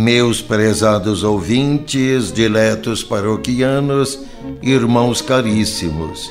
Meus 0.00 0.40
prezados 0.40 1.24
ouvintes, 1.24 2.32
diletos 2.32 3.02
paroquianos, 3.02 4.20
irmãos 4.62 5.20
caríssimos, 5.20 6.30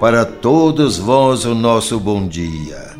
para 0.00 0.24
todos 0.24 0.98
vós 0.98 1.44
o 1.44 1.54
nosso 1.54 2.00
bom 2.00 2.26
dia. 2.26 2.96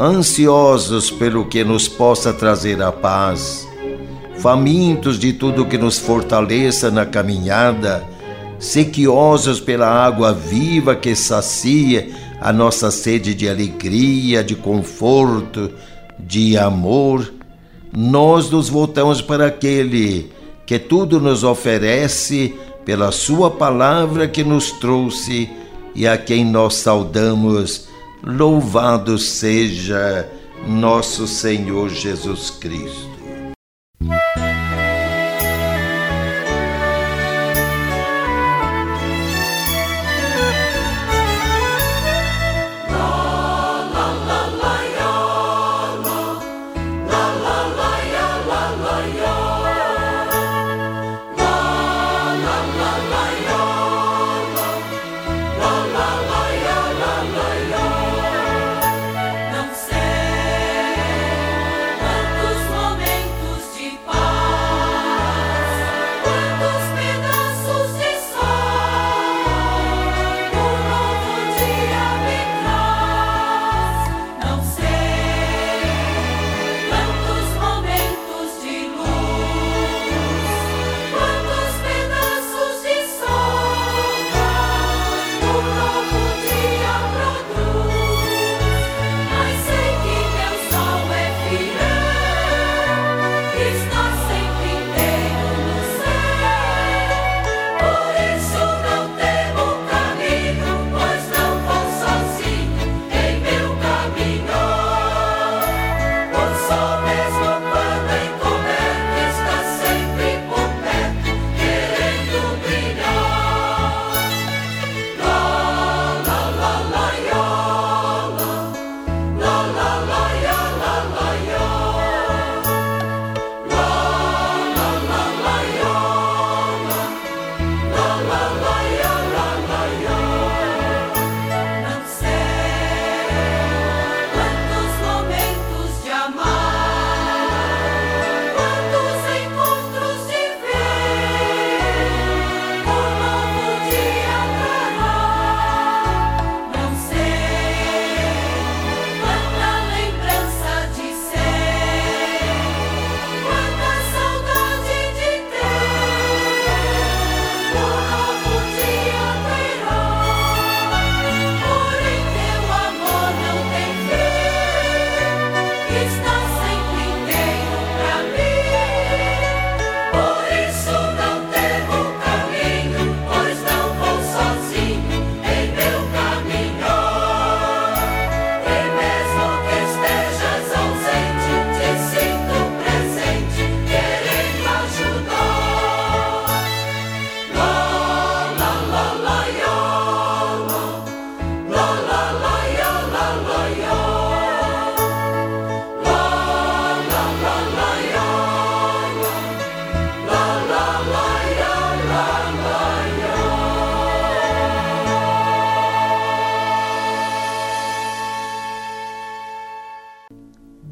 Ansiosos 0.00 1.10
pelo 1.10 1.44
que 1.44 1.62
nos 1.62 1.86
possa 1.86 2.32
trazer 2.32 2.80
a 2.80 2.90
paz, 2.90 3.68
famintos 4.38 5.18
de 5.18 5.34
tudo 5.34 5.66
que 5.66 5.76
nos 5.76 5.98
fortaleça 5.98 6.90
na 6.90 7.04
caminhada, 7.04 8.02
sequiosos 8.58 9.60
pela 9.60 9.86
água 9.86 10.32
viva 10.32 10.96
que 10.96 11.14
sacia 11.14 12.08
a 12.40 12.54
nossa 12.54 12.90
sede 12.90 13.34
de 13.34 13.50
alegria, 13.50 14.42
de 14.42 14.56
conforto, 14.56 15.70
de 16.18 16.56
amor, 16.56 17.30
nós 17.96 18.50
nos 18.50 18.68
voltamos 18.68 19.20
para 19.20 19.46
aquele 19.46 20.30
que 20.66 20.78
tudo 20.78 21.20
nos 21.20 21.42
oferece 21.42 22.54
pela 22.84 23.10
Sua 23.10 23.50
palavra 23.50 24.28
que 24.28 24.44
nos 24.44 24.70
trouxe 24.72 25.50
e 25.94 26.06
a 26.06 26.16
quem 26.16 26.44
nós 26.44 26.74
saudamos. 26.74 27.88
Louvado 28.22 29.18
seja 29.18 30.28
nosso 30.66 31.26
Senhor 31.26 31.88
Jesus 31.88 32.50
Cristo. 32.50 33.10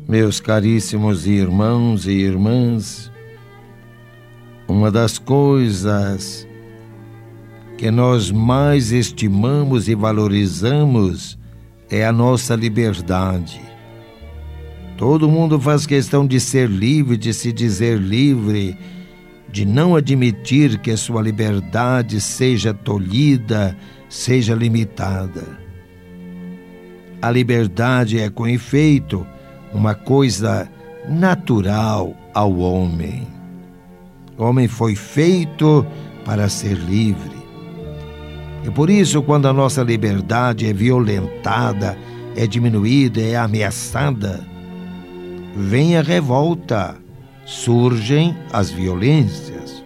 Meus 0.09 0.41
caríssimos 0.41 1.27
irmãos 1.27 2.07
e 2.07 2.13
irmãs, 2.13 3.13
uma 4.67 4.91
das 4.91 5.19
coisas 5.19 6.49
que 7.77 7.91
nós 7.91 8.31
mais 8.31 8.91
estimamos 8.91 9.87
e 9.87 9.95
valorizamos 9.95 11.39
é 11.91 12.07
a 12.07 12.11
nossa 12.11 12.55
liberdade. 12.55 13.61
Todo 14.97 15.29
mundo 15.29 15.61
faz 15.61 15.85
questão 15.85 16.27
de 16.27 16.41
ser 16.41 16.71
livre, 16.71 17.19
de 17.19 17.35
se 17.35 17.53
dizer 17.53 17.99
livre, 17.99 18.79
de 19.53 19.67
não 19.67 19.95
admitir 19.95 20.79
que 20.79 20.91
a 20.91 20.97
sua 20.97 21.21
liberdade 21.21 22.19
seja 22.19 22.73
tolhida, 22.73 23.77
seja 24.09 24.55
limitada. 24.55 25.45
A 27.21 27.31
liberdade 27.31 28.19
é 28.19 28.31
com 28.31 28.49
efeito 28.49 29.27
uma 29.73 29.95
coisa 29.95 30.69
natural 31.09 32.15
ao 32.35 32.57
homem. 32.59 33.27
O 34.37 34.45
homem 34.45 34.69
foi 34.69 34.95
feito 34.95 35.87
para 36.25 36.49
ser 36.49 36.75
livre. 36.75 37.37
E 38.65 38.71
por 38.71 38.91
isso, 38.91 39.23
quando 39.23 39.47
a 39.49 39.53
nossa 39.53 39.83
liberdade 39.83 40.67
é 40.67 40.73
violentada, 40.73 41.97
é 42.37 42.47
diminuída, 42.47 43.21
é 43.21 43.37
ameaçada, 43.37 44.41
vem 45.57 45.97
a 45.97 46.03
revolta, 46.03 46.97
surgem 47.45 48.37
as 48.53 48.71
violências. 48.71 49.83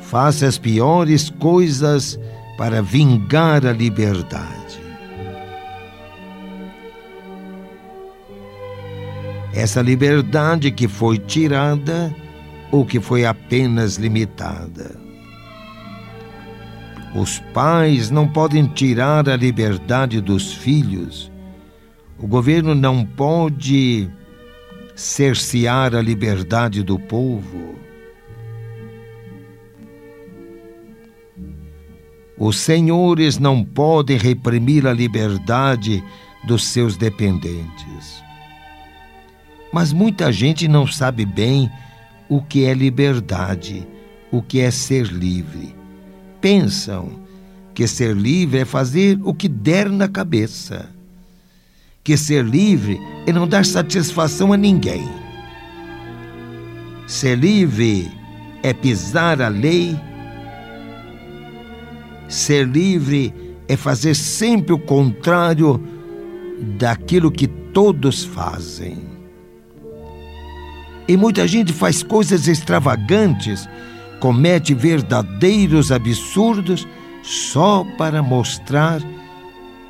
faça 0.00 0.46
as 0.46 0.58
piores 0.58 1.30
coisas 1.30 2.20
para 2.58 2.82
vingar 2.82 3.64
a 3.64 3.72
liberdade. 3.72 4.61
Essa 9.54 9.82
liberdade 9.82 10.70
que 10.70 10.88
foi 10.88 11.18
tirada 11.18 12.14
ou 12.70 12.86
que 12.86 12.98
foi 12.98 13.26
apenas 13.26 13.96
limitada. 13.96 14.98
Os 17.14 17.38
pais 17.52 18.10
não 18.10 18.26
podem 18.26 18.66
tirar 18.66 19.28
a 19.28 19.36
liberdade 19.36 20.20
dos 20.20 20.54
filhos. 20.54 21.30
O 22.18 22.26
governo 22.26 22.74
não 22.74 23.04
pode 23.04 24.10
cercear 24.94 25.94
a 25.94 26.00
liberdade 26.00 26.82
do 26.82 26.98
povo. 26.98 27.74
Os 32.38 32.56
senhores 32.56 33.38
não 33.38 33.62
podem 33.62 34.16
reprimir 34.16 34.86
a 34.86 34.92
liberdade 34.92 36.02
dos 36.44 36.64
seus 36.64 36.96
dependentes. 36.96 38.21
Mas 39.72 39.92
muita 39.92 40.30
gente 40.30 40.68
não 40.68 40.86
sabe 40.86 41.24
bem 41.24 41.70
o 42.28 42.42
que 42.42 42.64
é 42.64 42.74
liberdade, 42.74 43.86
o 44.30 44.42
que 44.42 44.60
é 44.60 44.70
ser 44.70 45.06
livre 45.06 45.82
pensam 46.42 47.22
que 47.72 47.86
ser 47.86 48.14
livre 48.14 48.58
é 48.58 48.64
fazer 48.66 49.18
o 49.22 49.32
que 49.32 49.48
der 49.48 49.88
na 49.88 50.08
cabeça. 50.08 50.90
Que 52.04 52.16
ser 52.16 52.44
livre 52.44 53.00
é 53.26 53.32
não 53.32 53.46
dar 53.46 53.64
satisfação 53.64 54.52
a 54.52 54.56
ninguém. 54.56 55.08
Ser 57.06 57.38
livre 57.38 58.10
é 58.62 58.74
pisar 58.74 59.40
a 59.40 59.48
lei. 59.48 59.96
Ser 62.28 62.66
livre 62.66 63.32
é 63.68 63.76
fazer 63.76 64.14
sempre 64.14 64.72
o 64.74 64.78
contrário 64.78 65.80
daquilo 66.76 67.30
que 67.30 67.46
todos 67.46 68.24
fazem. 68.24 68.98
E 71.08 71.16
muita 71.16 71.46
gente 71.46 71.72
faz 71.72 72.02
coisas 72.02 72.46
extravagantes 72.46 73.68
comete 74.20 74.72
verdadeiros 74.72 75.90
absurdos 75.90 76.86
só 77.24 77.84
para 77.98 78.22
mostrar 78.22 79.02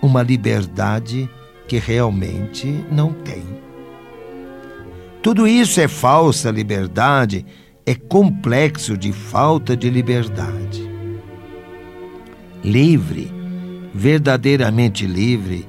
uma 0.00 0.22
liberdade 0.22 1.28
que 1.68 1.78
realmente 1.78 2.66
não 2.90 3.12
tem. 3.12 3.42
Tudo 5.22 5.46
isso 5.46 5.80
é 5.80 5.86
falsa 5.86 6.50
liberdade, 6.50 7.44
é 7.84 7.94
complexo 7.94 8.96
de 8.96 9.12
falta 9.12 9.76
de 9.76 9.90
liberdade. 9.90 10.90
Livre, 12.64 13.30
verdadeiramente 13.94 15.06
livre, 15.06 15.68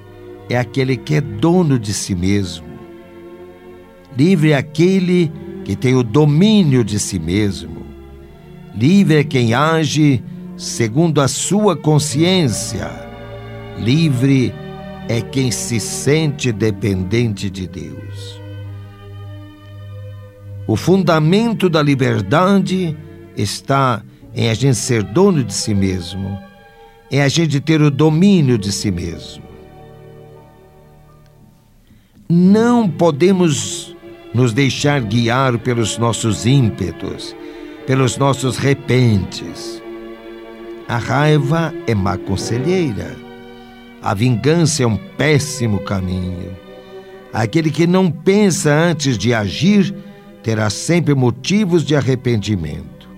é 0.49 0.57
aquele 0.57 0.95
que 0.95 1.15
é 1.15 1.21
dono 1.21 1.77
de 1.77 1.93
si 1.93 2.15
mesmo. 2.15 2.72
Livre 4.17 4.51
é 4.51 4.57
aquele 4.57 5.31
que 5.65 5.75
tem 5.75 5.95
o 5.95 6.03
domínio 6.03 6.83
de 6.83 6.99
si 6.99 7.19
mesmo. 7.19 7.83
Livre 8.75 9.17
é 9.17 9.23
quem 9.23 9.53
age 9.53 10.23
segundo 10.55 11.21
a 11.21 11.27
sua 11.27 11.75
consciência. 11.75 12.89
Livre 13.79 14.53
é 15.07 15.21
quem 15.21 15.51
se 15.51 15.79
sente 15.79 16.51
dependente 16.51 17.49
de 17.49 17.67
Deus. 17.67 18.41
O 20.67 20.75
fundamento 20.75 21.67
da 21.69 21.81
liberdade 21.81 22.95
está 23.35 24.01
em 24.33 24.49
a 24.49 24.53
gente 24.53 24.75
ser 24.75 25.03
dono 25.03 25.43
de 25.43 25.53
si 25.53 25.73
mesmo, 25.73 26.39
em 27.11 27.21
a 27.21 27.27
gente 27.27 27.59
ter 27.59 27.81
o 27.81 27.91
domínio 27.91 28.57
de 28.57 28.71
si 28.71 28.89
mesmo. 28.89 29.43
Não 32.29 32.89
podemos 32.89 33.92
nos 34.33 34.53
deixar 34.53 35.01
guiar 35.01 35.57
pelos 35.59 35.97
nossos 35.97 36.45
ímpetos 36.45 37.35
pelos 37.85 38.17
nossos 38.17 38.57
repentes. 38.57 39.81
A 40.87 40.97
raiva 40.97 41.73
é 41.87 41.95
má 41.95 42.17
conselheira. 42.17 43.15
A 44.01 44.13
vingança 44.13 44.83
é 44.83 44.87
um 44.87 44.97
péssimo 44.97 45.79
caminho. 45.79 46.55
Aquele 47.31 47.71
que 47.71 47.87
não 47.87 48.11
pensa 48.11 48.71
antes 48.71 49.17
de 49.17 49.33
agir 49.33 49.93
terá 50.43 50.69
sempre 50.69 51.15
motivos 51.15 51.83
de 51.83 51.95
arrependimento. 51.95 53.09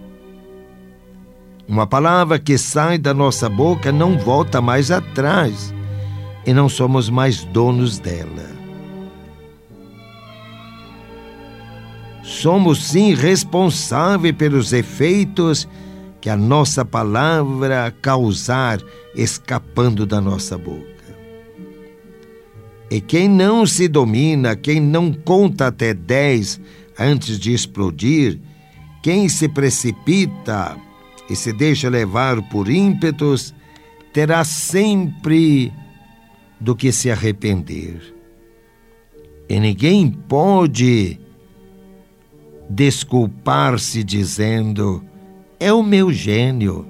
Uma 1.68 1.88
palavra 1.88 2.38
que 2.38 2.58
sai 2.58 3.00
da 3.00 3.14
nossa 3.14 3.50
boca 3.50 3.92
não 3.92 4.18
volta 4.18 4.62
mais 4.62 4.92
atrás 4.92 5.74
e 6.46 6.54
não 6.54 6.70
somos 6.70 7.10
mais 7.10 7.44
donos 7.46 7.98
dela. 7.98 8.55
Somos 12.26 12.84
sim 12.84 13.14
responsáveis 13.14 14.36
pelos 14.36 14.74
efeitos 14.74 15.68
que 16.20 16.30
a 16.30 16.36
nossa 16.36 16.84
palavra 16.84 17.96
causar 18.02 18.82
escapando 19.16 20.08
da 20.08 20.20
nossa 20.20 20.58
boca. 20.58 20.96
E 22.90 23.00
quem 23.00 23.30
não 23.30 23.66
se 23.66 23.88
domina, 23.88 24.56
quem 24.56 24.80
não 24.80 25.14
conta 25.14 25.68
até 25.68 25.94
dez 25.94 26.60
antes 26.98 27.40
de 27.40 27.54
explodir, 27.54 28.40
quem 29.04 29.30
se 29.30 29.48
precipita 29.48 30.76
e 31.30 31.36
se 31.36 31.54
deixa 31.54 31.90
levar 31.90 32.42
por 32.50 32.70
ímpetos, 32.70 33.54
terá 34.12 34.44
sempre 34.44 35.72
do 36.60 36.76
que 36.76 36.92
se 36.92 37.12
arrepender. 37.12 38.02
E 39.48 39.60
ninguém 39.60 40.10
pode 40.10 41.20
desculpar-se 42.70 44.04
dizendo: 44.04 45.04
é 45.60 45.72
o 45.72 45.84
meu 45.84 46.12
gênio, 46.12 46.88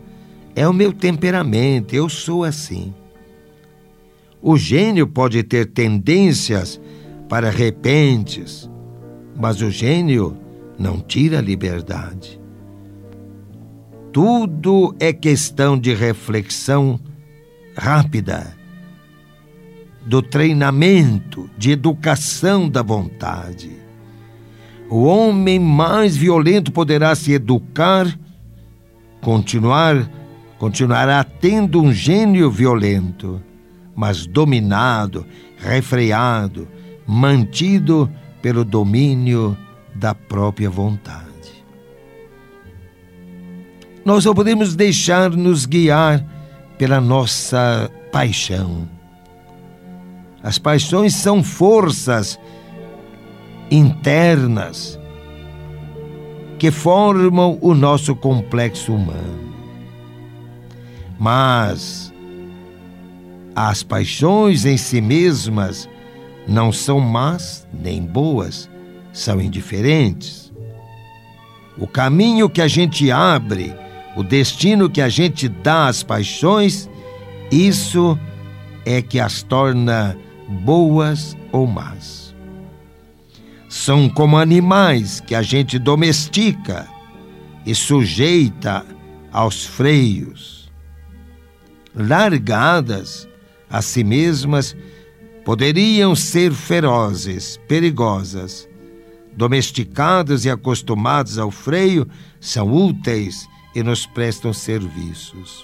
é 0.56 0.68
o 0.68 0.74
meu 0.74 0.94
temperamento, 0.94 1.94
eu 1.94 2.10
sou 2.10 2.44
assim. 2.44 2.94
O 4.41 4.58
gênio 4.58 5.08
pode 5.08 5.41
ter 5.44 5.65
tendências 5.65 6.79
para 7.27 7.50
repentes, 7.50 8.70
mas 9.36 9.62
o 9.62 9.72
gênio 9.72 10.38
não 10.77 11.00
tira 11.00 11.39
a 11.39 11.41
liberdade. 11.41 12.39
Tudo 14.12 14.96
é 15.00 15.12
questão 15.12 15.77
de 15.77 15.94
reflexão 15.94 17.00
rápida, 17.75 18.55
do 20.05 20.22
treinamento, 20.22 21.50
de 21.58 21.72
educação 21.72 22.70
da 22.70 22.82
vontade. 22.82 23.85
O 24.89 25.04
homem 25.04 25.60
mais 25.60 26.15
violento 26.15 26.72
poderá 26.72 27.15
se 27.15 27.34
educar, 27.34 28.08
continuar, 29.22 30.10
continuará 30.60 31.24
tendo 31.24 31.82
um 31.82 31.92
gênio 31.92 32.51
violento, 32.51 33.42
mas 33.96 34.27
dominado, 34.27 35.25
refreado, 35.58 36.68
mantido 37.08 38.10
pelo 38.42 38.63
domínio 38.63 39.58
da 39.96 40.13
própria 40.13 40.70
vontade. 40.70 41.25
Nós 44.04 44.24
só 44.24 44.36
podemos 44.36 44.75
deixar 44.75 45.32
nos 45.32 45.65
guiar 45.65 46.24
pela 46.77 47.01
nossa 47.01 47.89
paixão. 48.12 48.88
As 50.44 50.60
paixões 50.60 51.15
são 51.15 51.42
forças 51.42 52.39
internas 53.75 55.00
que 56.58 56.72
formam 56.72 57.58
o 57.62 57.74
nosso 57.74 58.15
complexo 58.15 58.94
humano. 58.94 59.53
Mas 61.20 62.13
as 63.55 63.84
paixões 63.84 64.65
em 64.65 64.77
si 64.77 65.01
mesmas 65.01 65.89
não 66.48 66.72
são 66.72 67.00
más 67.00 67.67
nem 67.74 68.01
boas, 68.01 68.70
são 69.12 69.41
indiferentes. 69.41 70.53
O 71.77 71.88
caminho 71.88 72.50
que 72.50 72.62
a 72.62 72.67
gente 72.67 73.12
abre, 73.12 73.74
o 74.15 74.24
destino 74.24 74.89
que 74.89 75.01
a 75.01 75.10
gente 75.10 75.50
dá 75.50 75.88
às 75.88 76.03
paixões, 76.03 76.89
isso 77.51 78.17
é 78.86 79.01
que 79.01 79.20
as 79.20 79.44
torna 79.44 80.17
boas 80.48 81.36
ou 81.51 81.67
más 81.67 82.25
são 83.86 84.10
como 84.10 84.36
animais 84.36 85.20
que 85.20 85.36
a 85.36 85.44
gente 85.44 85.77
domestica 85.77 86.88
e 87.63 87.75
sujeita 87.75 88.84
aos 89.32 89.63
freios. 89.63 90.72
Largadas 91.94 93.27
a 93.70 93.84
si 93.84 94.04
mesmas, 94.04 94.75
poderiam 95.46 96.15
ser 96.15 96.51
ferozes, 96.51 97.60
perigosas. 97.68 98.68
Domesticadas 99.38 100.46
e 100.46 100.50
acostumadas 100.50 101.38
ao 101.38 101.51
freio, 101.51 102.08
são 102.39 102.74
úteis 102.74 103.48
e 103.75 103.84
nos 103.84 104.08
prestam 104.08 104.51
serviços. 104.51 105.63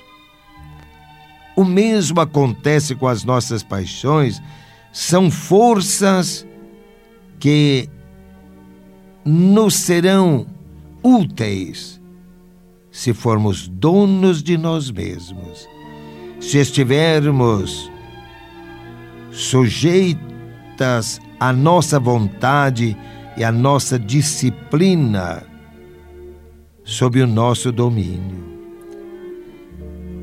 O 1.56 1.66
mesmo 1.66 2.22
acontece 2.22 2.94
com 2.94 3.08
as 3.08 3.24
nossas 3.24 3.64
paixões, 3.64 4.40
são 4.94 5.32
forças 5.32 6.46
que 7.40 7.90
nos 9.26 9.76
serão 9.76 10.46
úteis 11.04 12.02
se 12.92 13.14
formos 13.14 13.68
donos 13.68 14.44
de 14.44 14.58
nós 14.58 14.92
mesmos, 14.92 15.68
se 16.40 16.58
estivermos 16.58 17.90
sujeitas 19.32 21.22
à 21.40 21.54
nossa 21.54 22.00
vontade 22.00 22.98
e 23.38 23.44
à 23.44 23.52
nossa 23.52 23.98
disciplina 23.98 25.44
sob 26.84 27.22
o 27.22 27.28
nosso 27.28 27.72
domínio. 27.72 28.52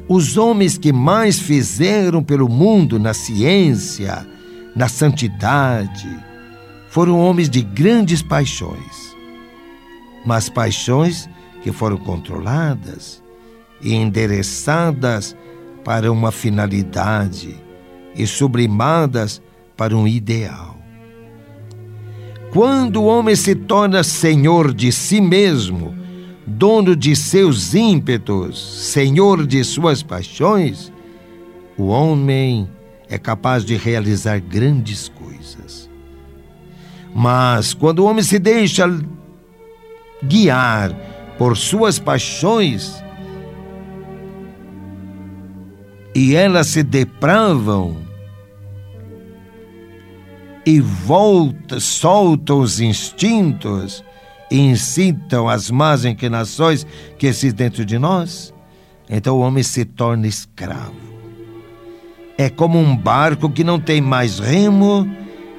Os 0.08 0.36
homens 0.36 0.76
que 0.76 0.92
mais 0.92 1.38
fizeram 1.38 2.22
pelo 2.22 2.48
mundo 2.48 2.98
na 2.98 3.14
ciência, 3.14 4.26
na 4.74 4.88
santidade, 4.88 6.08
foram 6.88 7.18
homens 7.18 7.48
de 7.48 7.62
grandes 7.62 8.22
paixões. 8.22 9.16
Mas 10.24 10.48
paixões 10.48 11.28
que 11.62 11.72
foram 11.72 11.96
controladas 11.96 13.22
e 13.80 13.94
endereçadas 13.94 15.36
para 15.84 16.10
uma 16.10 16.32
finalidade 16.32 17.56
e 18.14 18.26
sublimadas 18.26 19.40
para 19.76 19.96
um 19.96 20.06
ideal. 20.06 20.76
Quando 22.50 23.02
o 23.02 23.06
homem 23.06 23.36
se 23.36 23.54
torna 23.54 24.02
senhor 24.02 24.72
de 24.72 24.90
si 24.90 25.20
mesmo, 25.20 25.94
dono 26.46 26.96
de 26.96 27.14
seus 27.14 27.74
ímpetos, 27.74 28.58
senhor 28.90 29.46
de 29.46 29.62
suas 29.62 30.02
paixões, 30.02 30.90
o 31.76 31.88
homem 31.88 32.68
é 33.08 33.18
capaz 33.18 33.64
de 33.64 33.76
realizar 33.76 34.40
grandes 34.40 35.08
coisas. 35.08 35.87
Mas 37.14 37.74
quando 37.74 38.00
o 38.00 38.04
homem 38.06 38.22
se 38.22 38.38
deixa 38.38 38.84
guiar 40.22 40.92
por 41.36 41.56
suas 41.56 41.98
paixões 41.98 43.02
e 46.14 46.34
elas 46.34 46.66
se 46.66 46.82
depravam 46.82 47.96
e 50.66 50.80
volta, 50.80 51.80
soltam 51.80 52.60
os 52.60 52.80
instintos 52.80 54.04
e 54.50 54.58
incitam 54.58 55.48
as 55.48 55.70
más 55.70 56.04
inclinações 56.04 56.86
que 57.16 57.26
existem 57.26 57.66
dentro 57.66 57.84
de 57.84 57.98
nós, 57.98 58.52
então 59.08 59.36
o 59.36 59.40
homem 59.40 59.62
se 59.62 59.84
torna 59.84 60.26
escravo. 60.26 61.08
É 62.36 62.50
como 62.50 62.78
um 62.78 62.96
barco 62.96 63.48
que 63.48 63.64
não 63.64 63.80
tem 63.80 64.00
mais 64.00 64.38
remo 64.38 65.08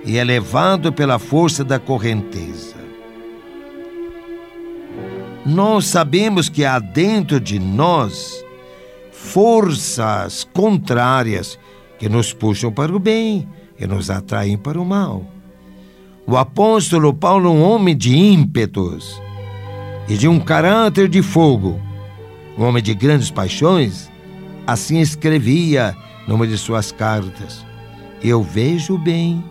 e 0.06 0.18
é 0.18 0.24
levado 0.24 0.92
pela 0.92 1.20
força 1.20 1.64
da 1.64 1.80
correnteza. 1.80 2.76
Nós 5.46 5.86
sabemos 5.86 6.50
que 6.50 6.64
há 6.64 6.80
dentro 6.80 7.40
de 7.40 7.60
nós 7.60 8.44
forças 9.12 10.48
contrárias 10.54 11.58
que 11.98 12.08
nos 12.08 12.34
puxam 12.34 12.72
para 12.72 12.96
o 12.96 13.00
bem 13.00 13.48
e 13.80 13.86
nos 13.88 14.10
atraem 14.10 14.58
para 14.58 14.80
o 14.80 14.86
mal. 14.86 15.26
O 16.26 16.38
apóstolo 16.38 17.14
Paulo, 17.14 17.52
um 17.52 17.62
homem 17.62 17.96
de 17.98 18.16
ímpetos 18.16 19.20
e 20.08 20.16
de 20.16 20.28
um 20.28 20.40
caráter 20.40 21.08
de 21.08 21.22
fogo, 21.22 21.80
um 22.58 22.64
homem 22.64 22.84
de 22.84 22.94
grandes 22.94 23.32
paixões, 23.32 24.12
assim 24.68 25.00
escrevia 25.00 25.96
numa 26.28 26.46
de 26.46 26.58
suas 26.58 26.92
cartas: 26.92 27.66
Eu 28.24 28.44
vejo 28.44 28.98
bem, 28.98 29.44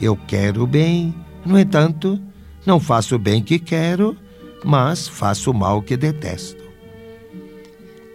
eu 0.00 0.16
quero 0.16 0.62
o 0.62 0.66
bem, 0.66 1.14
no 1.44 1.58
entanto, 1.58 2.20
não 2.64 2.78
faço 2.80 3.16
o 3.16 3.18
bem 3.18 3.42
que 3.42 3.58
quero, 3.58 4.16
mas 4.64 5.08
faço 5.08 5.50
o 5.50 5.54
mal 5.54 5.82
que 5.82 5.96
detesto. 5.96 6.62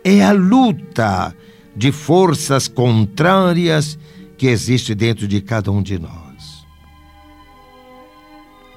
É 0.04 0.24
a 0.24 0.32
luta 0.32 1.36
de 1.76 1.92
forças 1.92 2.68
contrárias 2.68 3.98
que 4.38 4.48
existe 4.48 4.94
dentro 4.94 5.28
de 5.28 5.42
cada 5.42 5.72
um 5.72 5.82
de 5.82 5.98
nós 5.98 6.26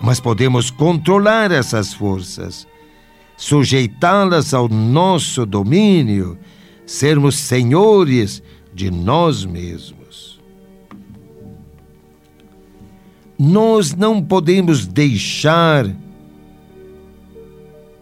mas 0.01 0.21
podemos 0.21 0.71
controlar 0.71 1.51
essas 1.51 1.93
forças, 1.93 2.67
sujeitá-las 3.37 4.55
ao 4.55 4.69
nosso 4.69 5.45
domínio, 5.45 6.39
sermos 6.87 7.37
senhores 7.37 8.43
de 8.73 8.91
nós 8.91 9.45
mesmos. 9.45 9.98
Nós 13.39 13.95
não 13.95 14.23
podemos 14.23 14.87
deixar 14.87 15.87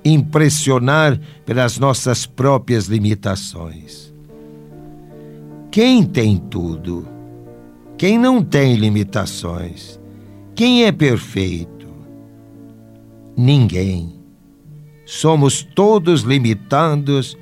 impressionar 0.04 1.20
pelas 1.44 1.78
nossas 1.78 2.24
próprias 2.24 2.86
limitações. 2.86 4.12
Quem 5.70 6.04
tem 6.04 6.38
tudo? 6.38 7.06
Quem 7.98 8.18
não 8.18 8.42
tem 8.42 8.76
limitações? 8.76 10.00
Quem 10.54 10.84
é 10.84 10.92
perfeito? 10.92 11.76
ninguém. 13.36 14.14
Somos 15.04 15.62
todos 15.62 16.22
limitados, 16.22 17.36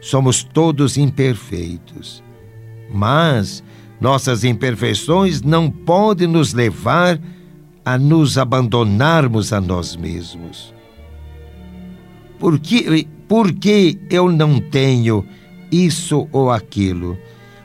somos 0.00 0.42
todos 0.42 0.98
imperfeitos. 0.98 2.22
Mas 2.92 3.62
nossas 4.00 4.44
imperfeições 4.44 5.42
não 5.42 5.70
podem 5.70 6.28
nos 6.28 6.52
levar 6.52 7.20
a 7.84 7.98
nos 7.98 8.38
abandonarmos 8.38 9.52
a 9.52 9.60
nós 9.60 9.96
mesmos. 9.96 10.74
Por 12.38 12.58
que, 12.58 13.08
por 13.26 13.52
que 13.52 13.98
eu 14.10 14.30
não 14.30 14.60
tenho 14.60 15.26
isso 15.72 16.28
ou 16.30 16.50
aquilo? 16.50 17.18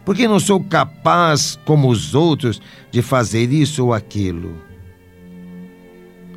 Porque 0.05 0.27
não 0.27 0.39
sou 0.39 0.61
capaz, 0.61 1.59
como 1.65 1.89
os 1.89 2.15
outros, 2.15 2.61
de 2.91 3.01
fazer 3.01 3.51
isso 3.51 3.85
ou 3.85 3.93
aquilo? 3.93 4.55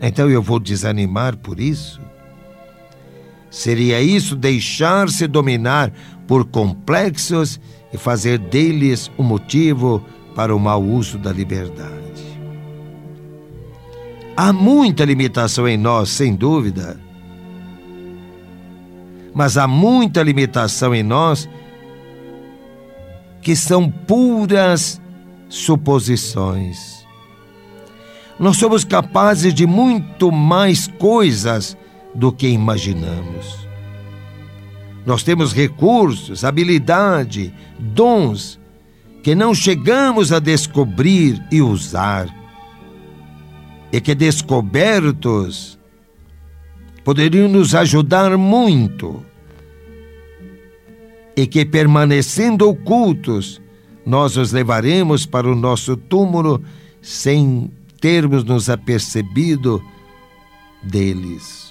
Então 0.01 0.29
eu 0.29 0.43
vou 0.43 0.61
desanimar 0.61 1.37
por 1.37 1.59
isso? 1.59 2.01
Seria 3.51 4.01
isso 4.01 4.37
deixar-se 4.37 5.27
dominar 5.27 5.93
por 6.27 6.45
complexos 6.45 7.59
e 7.93 7.97
fazer 7.97 8.39
deles 8.39 9.11
um 9.19 9.23
motivo 9.23 10.05
para 10.35 10.55
o 10.55 10.59
mau 10.59 10.83
uso 10.83 11.19
da 11.19 11.33
liberdade. 11.33 11.95
Há 14.37 14.53
muita 14.53 15.05
limitação 15.05 15.67
em 15.67 15.77
nós, 15.77 16.11
sem 16.11 16.35
dúvida. 16.35 17.01
Mas 19.35 19.57
há 19.57 19.67
muita 19.67 20.23
limitação 20.23 20.95
em 20.95 21.03
nós 21.03 21.49
que 23.41 23.57
são 23.57 23.91
puras 23.91 25.01
suposições 25.49 26.97
nós 28.39 28.59
somos 28.59 28.85
capazes 28.85 29.55
de 29.55 29.67
muito 29.67 30.31
mais 30.31 30.87
coisas 30.87 31.77
do 32.15 32.31
que 32.31 32.47
imaginamos. 32.47 33.67
Nós 35.07 35.23
temos 35.23 35.53
recursos, 35.53 36.45
habilidade, 36.45 37.55
dons 37.79 38.59
que 39.23 39.35
não 39.35 39.55
chegamos 39.55 40.33
a 40.33 40.41
descobrir 40.41 41.41
e 41.51 41.63
usar, 41.63 42.29
e 43.93 44.01
que 44.01 44.15
descobertos 44.15 45.79
poderiam 47.05 47.49
nos 47.49 47.73
ajudar 47.75 48.37
muito, 48.37 49.25
e 51.37 51.47
que 51.47 51.65
permanecendo 51.65 52.69
ocultos, 52.69 53.61
nós 54.05 54.37
os 54.37 54.51
levaremos 54.51 55.25
para 55.25 55.49
o 55.49 55.55
nosso 55.55 55.97
túmulo 55.97 56.63
sem 57.01 57.71
termos 58.01 58.43
nos 58.43 58.69
apercebido 58.69 59.83
deles. 60.83 61.66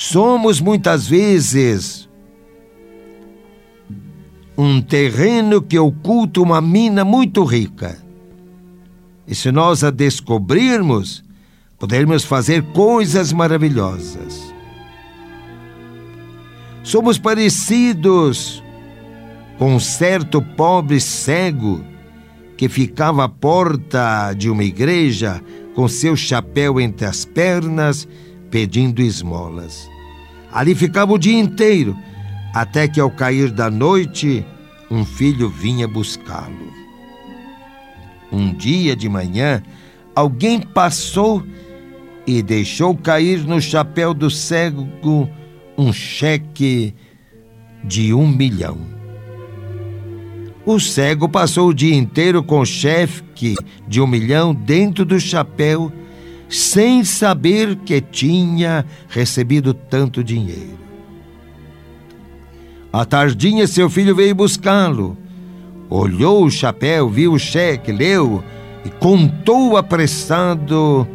Somos 0.00 0.60
muitas 0.60 1.08
vezes 1.08 2.08
um 4.56 4.80
terreno 4.80 5.60
que 5.60 5.76
oculta 5.76 6.40
uma 6.40 6.60
mina 6.60 7.04
muito 7.04 7.42
rica. 7.42 7.98
E 9.26 9.34
se 9.34 9.50
nós 9.50 9.82
a 9.82 9.90
descobrirmos, 9.90 11.24
poderemos 11.80 12.22
fazer 12.22 12.62
coisas 12.66 13.32
maravilhosas. 13.32 14.54
Somos 16.84 17.18
parecidos 17.18 18.62
com 19.58 19.74
um 19.74 19.80
certo 19.80 20.40
pobre 20.40 21.00
cego 21.00 21.84
que 22.56 22.68
ficava 22.68 23.24
à 23.24 23.28
porta 23.28 24.32
de 24.32 24.48
uma 24.48 24.62
igreja 24.62 25.42
com 25.74 25.88
seu 25.88 26.14
chapéu 26.14 26.80
entre 26.80 27.04
as 27.04 27.24
pernas, 27.24 28.06
pedindo 28.50 29.02
esmolas. 29.02 29.88
Ali 30.52 30.74
ficava 30.74 31.12
o 31.12 31.18
dia 31.18 31.38
inteiro, 31.38 31.96
até 32.54 32.88
que 32.88 33.00
ao 33.00 33.10
cair 33.10 33.50
da 33.50 33.70
noite, 33.70 34.44
um 34.90 35.04
filho 35.04 35.48
vinha 35.48 35.86
buscá-lo. 35.86 36.72
Um 38.32 38.52
dia 38.54 38.96
de 38.96 39.08
manhã, 39.08 39.62
alguém 40.14 40.60
passou 40.60 41.42
e 42.26 42.42
deixou 42.42 42.94
cair 42.94 43.44
no 43.44 43.60
chapéu 43.60 44.12
do 44.12 44.30
cego 44.30 45.28
um 45.76 45.92
cheque 45.92 46.94
de 47.84 48.12
um 48.12 48.26
milhão. 48.26 48.78
O 50.66 50.78
cego 50.78 51.28
passou 51.28 51.68
o 51.68 51.74
dia 51.74 51.94
inteiro 51.94 52.42
com 52.42 52.60
o 52.60 52.66
cheque 52.66 53.54
de 53.86 54.00
um 54.00 54.06
milhão 54.06 54.54
dentro 54.54 55.04
do 55.04 55.18
chapéu, 55.18 55.90
sem 56.48 57.04
saber 57.04 57.76
que 57.76 58.00
tinha 58.00 58.84
recebido 59.08 59.74
tanto 59.74 60.24
dinheiro. 60.24 60.78
À 62.92 63.04
tardinha, 63.04 63.66
seu 63.66 63.90
filho 63.90 64.14
veio 64.14 64.34
buscá-lo. 64.34 65.16
Olhou 65.90 66.44
o 66.44 66.50
chapéu, 66.50 67.08
viu 67.08 67.32
o 67.32 67.38
cheque, 67.38 67.92
leu 67.92 68.42
e 68.84 68.90
contou 68.90 69.76
apressado 69.76 71.06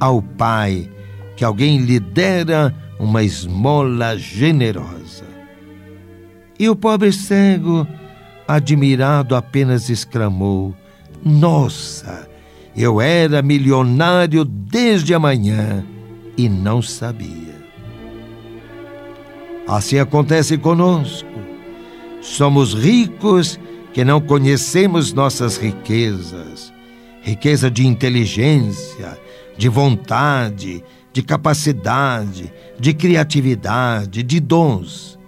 ao 0.00 0.22
pai 0.22 0.90
que 1.36 1.44
alguém 1.44 1.78
lhe 1.78 2.00
dera 2.00 2.74
uma 2.98 3.22
esmola 3.22 4.16
generosa. 4.18 5.24
E 6.58 6.68
o 6.68 6.74
pobre 6.74 7.12
cego, 7.12 7.86
admirado, 8.46 9.36
apenas 9.36 9.88
exclamou: 9.88 10.74
Nossa, 11.24 12.28
eu 12.80 13.00
era 13.00 13.42
milionário 13.42 14.44
desde 14.44 15.12
amanhã 15.12 15.84
e 16.36 16.48
não 16.48 16.80
sabia. 16.80 17.58
Assim 19.66 19.98
acontece 19.98 20.56
conosco. 20.56 21.28
Somos 22.20 22.74
ricos 22.74 23.58
que 23.92 24.04
não 24.04 24.20
conhecemos 24.20 25.12
nossas 25.12 25.56
riquezas 25.56 26.72
riqueza 27.28 27.70
de 27.70 27.86
inteligência, 27.86 29.18
de 29.56 29.68
vontade, 29.68 30.82
de 31.12 31.22
capacidade, 31.22 32.50
de 32.78 32.94
criatividade, 32.94 34.22
de 34.22 34.40
dons. 34.40 35.18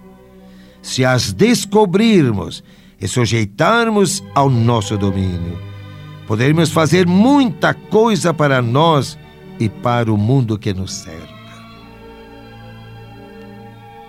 Se 0.81 1.05
as 1.05 1.31
descobrirmos 1.31 2.63
e 2.99 3.07
sujeitarmos 3.07 4.23
ao 4.33 4.49
nosso 4.49 4.97
domínio, 4.97 5.59
poderemos 6.27 6.71
fazer 6.71 7.07
muita 7.07 7.73
coisa 7.73 8.33
para 8.33 8.61
nós 8.61 9.17
e 9.59 9.69
para 9.69 10.11
o 10.11 10.17
mundo 10.17 10.57
que 10.57 10.73
nos 10.73 10.93
cerca. 10.93 11.41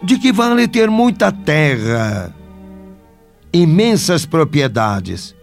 De 0.02 0.18
que 0.18 0.32
vale 0.32 0.66
ter 0.66 0.90
muita 0.90 1.30
terra, 1.30 2.34
imensas 3.52 4.26
propriedades, 4.26 5.34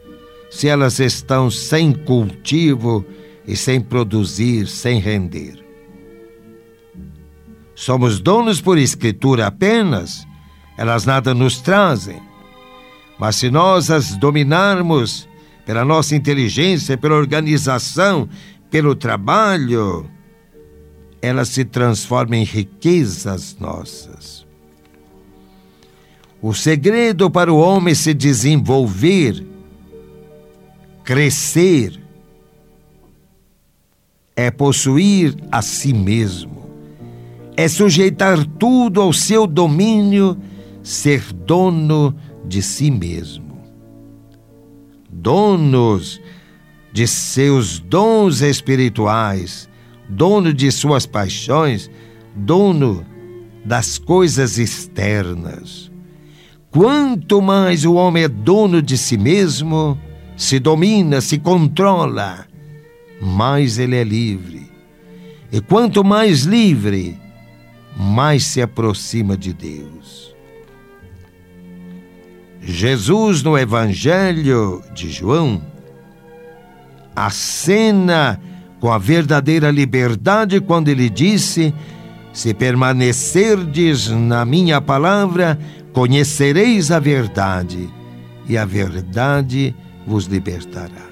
se 0.50 0.68
elas 0.68 1.00
estão 1.00 1.50
sem 1.52 1.94
cultivo 1.94 3.06
e 3.48 3.56
sem 3.56 3.80
produzir, 3.80 4.68
sem 4.68 5.00
render? 5.00 5.64
Somos 7.76 8.20
donos 8.20 8.60
por 8.60 8.78
escritura 8.78 9.48
apenas, 9.48 10.28
elas 10.78 11.06
nada 11.06 11.34
nos 11.34 11.62
trazem. 11.62 12.22
Mas 13.18 13.38
se 13.38 13.50
nós 13.50 13.90
as 13.90 14.18
dominarmos 14.18 15.29
pela 15.70 15.86
nossa 15.86 16.16
inteligência, 16.16 16.98
pela 16.98 17.14
organização, 17.14 18.28
pelo 18.72 18.96
trabalho, 18.96 20.10
elas 21.22 21.50
se 21.50 21.64
transformam 21.64 22.40
em 22.40 22.44
riquezas 22.44 23.56
nossas. 23.60 24.48
O 26.42 26.56
segredo 26.56 27.30
para 27.30 27.54
o 27.54 27.60
homem 27.60 27.94
se 27.94 28.16
desenvolver, 28.16 29.46
crescer, 31.04 32.02
é 34.36 34.50
possuir 34.50 35.38
a 35.52 35.62
si 35.62 35.94
mesmo, 35.94 36.68
é 37.56 37.68
sujeitar 37.68 38.44
tudo 38.44 39.00
ao 39.00 39.14
seu 39.14 39.46
domínio, 39.46 40.36
ser 40.82 41.32
dono 41.32 42.16
de 42.44 42.64
si 42.64 42.90
mesmo. 42.90 43.49
Donos 45.10 46.22
de 46.92 47.08
seus 47.08 47.80
dons 47.80 48.42
espirituais, 48.42 49.70
dono 50.08 50.54
de 50.54 50.72
suas 50.72 51.06
paixões, 51.06 51.90
dono 52.36 53.06
das 53.64 53.98
coisas 53.98 54.58
externas. 54.58 55.92
Quanto 56.72 57.42
mais 57.42 57.86
o 57.86 57.94
homem 57.94 58.24
é 58.24 58.28
dono 58.28 58.82
de 58.82 58.98
si 58.98 59.18
mesmo, 59.18 60.00
se 60.38 60.60
domina, 60.60 61.20
se 61.22 61.38
controla, 61.38 62.46
mais 63.22 63.78
ele 63.78 63.96
é 63.96 64.04
livre. 64.04 64.70
E 65.52 65.60
quanto 65.60 66.04
mais 66.04 66.44
livre, 66.44 67.20
mais 67.98 68.46
se 68.46 68.62
aproxima 68.62 69.36
de 69.36 69.52
Deus. 69.54 70.36
Jesus, 72.62 73.42
no 73.44 73.58
Evangelho 73.58 74.84
de 74.94 75.10
João, 75.10 75.62
acena 77.16 78.40
com 78.80 78.92
a 78.92 78.98
verdadeira 78.98 79.72
liberdade 79.72 80.60
quando 80.60 80.90
ele 80.90 81.10
disse: 81.10 81.74
Se 82.32 82.54
permanecerdes 82.54 84.10
na 84.10 84.46
minha 84.46 84.80
palavra, 84.80 85.58
Conhecereis 85.94 86.92
a 86.92 87.00
verdade, 87.00 87.90
e 88.48 88.58
a 88.58 88.66
verdade 88.66 89.76
vos 90.06 90.26
libertará. 90.26 91.10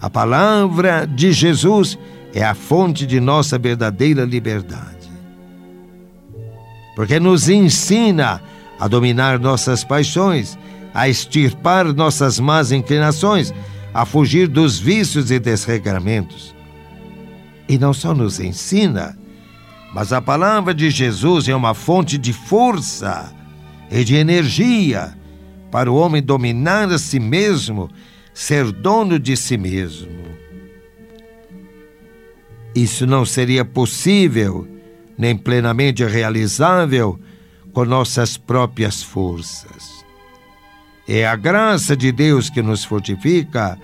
A 0.00 0.10
palavra 0.10 1.06
de 1.06 1.32
Jesus 1.32 1.98
é 2.34 2.44
a 2.44 2.54
fonte 2.54 3.06
de 3.06 3.20
nossa 3.20 3.58
verdadeira 3.58 4.24
liberdade. 4.24 5.10
Porque 6.96 7.20
nos 7.20 7.48
ensina 7.48 8.42
a 8.80 8.88
dominar 8.88 9.38
nossas 9.38 9.84
paixões, 9.84 10.58
a 10.94 11.06
extirpar 11.06 11.84
nossas 11.92 12.40
más 12.40 12.72
inclinações, 12.72 13.52
a 13.92 14.06
fugir 14.06 14.48
dos 14.48 14.78
vícios 14.78 15.30
e 15.30 15.38
desregramentos. 15.38 16.54
E 17.68 17.78
não 17.78 17.92
só 17.92 18.14
nos 18.14 18.40
ensina, 18.40 19.16
mas 19.92 20.12
a 20.14 20.22
palavra 20.22 20.72
de 20.72 20.88
Jesus 20.88 21.46
é 21.46 21.54
uma 21.54 21.74
fonte 21.74 22.16
de 22.16 22.32
força 22.32 23.30
e 23.90 24.02
de 24.02 24.16
energia 24.16 25.14
para 25.70 25.92
o 25.92 25.96
homem 25.96 26.22
dominar 26.22 26.90
a 26.90 26.98
si 26.98 27.20
mesmo, 27.20 27.90
ser 28.32 28.72
dono 28.72 29.18
de 29.18 29.36
si 29.36 29.58
mesmo. 29.58 30.08
Isso 32.74 33.06
não 33.06 33.26
seria 33.26 33.64
possível, 33.64 34.66
nem 35.18 35.36
plenamente 35.36 36.04
realizável, 36.04 37.20
com 37.72 37.84
nossas 37.84 38.36
próprias 38.36 39.02
forças. 39.02 40.04
É 41.08 41.26
a 41.26 41.36
graça 41.36 41.96
de 41.96 42.12
Deus 42.12 42.48
que 42.50 42.62
nos 42.62 42.84
fortifica 42.84 43.78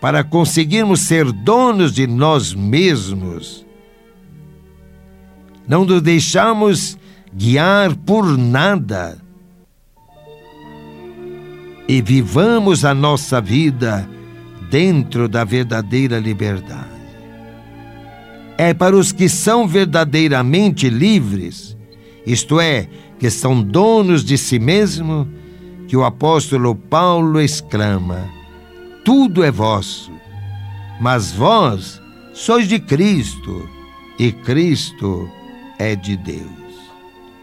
para 0.00 0.22
conseguirmos 0.22 1.00
ser 1.00 1.30
donos 1.30 1.92
de 1.92 2.06
nós 2.06 2.54
mesmos 2.54 3.64
não 5.66 5.84
nos 5.84 6.02
deixamos 6.02 6.98
guiar 7.32 7.94
por 7.96 8.36
nada. 8.36 9.18
E 11.88 12.00
vivamos 12.00 12.84
a 12.84 12.94
nossa 12.94 13.40
vida 13.40 14.08
dentro 14.70 15.28
da 15.28 15.44
verdadeira 15.44 16.18
liberdade. 16.18 16.90
É 18.56 18.72
para 18.72 18.96
os 18.96 19.12
que 19.12 19.28
são 19.28 19.66
verdadeiramente 19.66 20.88
livres, 20.88 21.76
isto 22.26 22.60
é, 22.60 22.88
que 23.22 23.30
são 23.30 23.62
donos 23.62 24.24
de 24.24 24.36
si 24.36 24.58
mesmo, 24.58 25.28
que 25.86 25.96
o 25.96 26.04
apóstolo 26.04 26.74
Paulo 26.74 27.40
exclama: 27.40 28.28
Tudo 29.04 29.44
é 29.44 29.50
vosso, 29.50 30.10
mas 31.00 31.30
vós 31.30 32.02
sois 32.34 32.66
de 32.66 32.80
Cristo, 32.80 33.68
e 34.18 34.32
Cristo 34.32 35.30
é 35.78 35.94
de 35.94 36.16
Deus. 36.16 36.61